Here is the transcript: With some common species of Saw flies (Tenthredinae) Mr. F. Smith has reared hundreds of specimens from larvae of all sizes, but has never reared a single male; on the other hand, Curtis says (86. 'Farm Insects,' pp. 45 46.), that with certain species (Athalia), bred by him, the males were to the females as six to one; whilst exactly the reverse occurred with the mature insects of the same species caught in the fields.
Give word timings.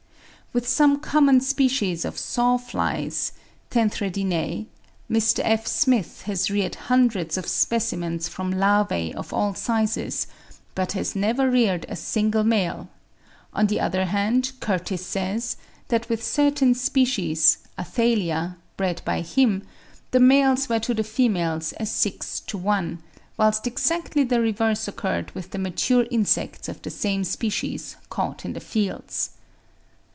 With 0.53 0.67
some 0.67 0.99
common 0.99 1.39
species 1.39 2.03
of 2.03 2.17
Saw 2.17 2.57
flies 2.57 3.31
(Tenthredinae) 3.69 4.65
Mr. 5.09 5.39
F. 5.45 5.65
Smith 5.65 6.23
has 6.23 6.51
reared 6.51 6.75
hundreds 6.91 7.37
of 7.37 7.47
specimens 7.47 8.27
from 8.27 8.51
larvae 8.51 9.15
of 9.15 9.31
all 9.33 9.53
sizes, 9.53 10.27
but 10.75 10.91
has 10.91 11.15
never 11.15 11.49
reared 11.49 11.85
a 11.87 11.95
single 11.95 12.43
male; 12.43 12.89
on 13.53 13.67
the 13.67 13.79
other 13.79 14.03
hand, 14.07 14.51
Curtis 14.59 15.05
says 15.05 15.55
(86. 15.89 15.89
'Farm 15.89 15.93
Insects,' 15.93 16.01
pp. 16.01 16.03
45 16.03 16.07
46.), 16.07 16.07
that 16.07 16.09
with 16.09 16.23
certain 16.25 16.73
species 16.75 17.57
(Athalia), 17.77 18.57
bred 18.75 19.01
by 19.05 19.21
him, 19.21 19.63
the 20.11 20.19
males 20.19 20.67
were 20.67 20.79
to 20.81 20.93
the 20.93 21.05
females 21.05 21.71
as 21.79 21.89
six 21.89 22.41
to 22.41 22.57
one; 22.57 23.01
whilst 23.37 23.65
exactly 23.65 24.25
the 24.25 24.41
reverse 24.41 24.85
occurred 24.89 25.31
with 25.31 25.51
the 25.51 25.57
mature 25.57 26.05
insects 26.11 26.67
of 26.67 26.81
the 26.81 26.89
same 26.89 27.23
species 27.23 27.95
caught 28.09 28.43
in 28.43 28.51
the 28.51 28.59
fields. 28.59 29.29